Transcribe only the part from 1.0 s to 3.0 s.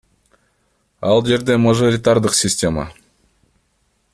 Ал жерде мажоритардык система.